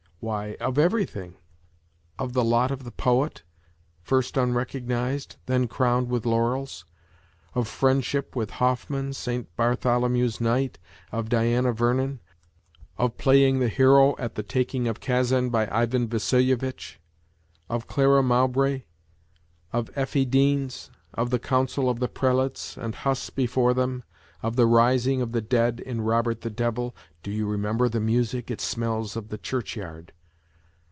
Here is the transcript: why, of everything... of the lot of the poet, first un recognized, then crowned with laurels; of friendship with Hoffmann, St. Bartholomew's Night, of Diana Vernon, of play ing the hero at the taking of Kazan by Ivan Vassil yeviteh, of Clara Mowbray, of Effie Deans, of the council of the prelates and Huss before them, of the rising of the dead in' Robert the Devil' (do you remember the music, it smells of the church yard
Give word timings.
why, 0.23 0.55
of 0.59 0.77
everything... 0.77 1.33
of 2.19 2.33
the 2.33 2.43
lot 2.43 2.69
of 2.69 2.83
the 2.83 2.91
poet, 2.91 3.41
first 4.03 4.37
un 4.37 4.53
recognized, 4.53 5.35
then 5.47 5.67
crowned 5.67 6.09
with 6.09 6.27
laurels; 6.27 6.85
of 7.55 7.67
friendship 7.67 8.35
with 8.35 8.51
Hoffmann, 8.51 9.13
St. 9.13 9.49
Bartholomew's 9.55 10.39
Night, 10.39 10.77
of 11.11 11.27
Diana 11.27 11.71
Vernon, 11.73 12.19
of 12.99 13.17
play 13.17 13.47
ing 13.47 13.57
the 13.57 13.67
hero 13.67 14.15
at 14.19 14.35
the 14.35 14.43
taking 14.43 14.87
of 14.87 14.99
Kazan 14.99 15.49
by 15.49 15.67
Ivan 15.71 16.07
Vassil 16.07 16.47
yeviteh, 16.55 16.97
of 17.67 17.87
Clara 17.87 18.21
Mowbray, 18.21 18.83
of 19.73 19.89
Effie 19.95 20.25
Deans, 20.25 20.91
of 21.15 21.31
the 21.31 21.39
council 21.39 21.89
of 21.89 21.99
the 21.99 22.07
prelates 22.07 22.77
and 22.77 22.93
Huss 22.93 23.31
before 23.31 23.73
them, 23.73 24.03
of 24.43 24.55
the 24.55 24.65
rising 24.65 25.21
of 25.21 25.33
the 25.33 25.41
dead 25.41 25.79
in' 25.81 26.01
Robert 26.01 26.41
the 26.41 26.49
Devil' 26.49 26.95
(do 27.23 27.29
you 27.29 27.45
remember 27.45 27.87
the 27.87 27.99
music, 27.99 28.49
it 28.49 28.59
smells 28.59 29.15
of 29.15 29.27
the 29.29 29.37
church 29.37 29.75
yard 29.75 30.11